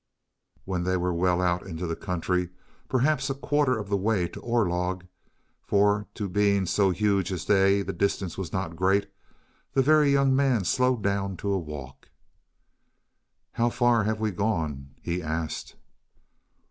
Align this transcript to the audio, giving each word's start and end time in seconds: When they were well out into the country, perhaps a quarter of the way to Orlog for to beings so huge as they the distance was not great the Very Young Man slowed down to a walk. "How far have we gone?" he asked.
When 0.65 0.83
they 0.83 0.97
were 0.97 1.13
well 1.13 1.43
out 1.43 1.67
into 1.67 1.85
the 1.85 1.95
country, 1.95 2.49
perhaps 2.89 3.29
a 3.29 3.35
quarter 3.35 3.77
of 3.77 3.87
the 3.87 3.95
way 3.97 4.27
to 4.29 4.39
Orlog 4.41 5.03
for 5.61 6.07
to 6.15 6.27
beings 6.27 6.71
so 6.71 6.89
huge 6.89 7.31
as 7.31 7.45
they 7.45 7.83
the 7.83 7.93
distance 7.93 8.35
was 8.35 8.51
not 8.51 8.75
great 8.75 9.11
the 9.73 9.83
Very 9.83 10.11
Young 10.11 10.35
Man 10.35 10.63
slowed 10.65 11.03
down 11.03 11.37
to 11.37 11.53
a 11.53 11.59
walk. 11.59 12.09
"How 13.51 13.69
far 13.69 14.05
have 14.05 14.19
we 14.19 14.31
gone?" 14.31 14.89
he 15.03 15.21
asked. 15.21 15.75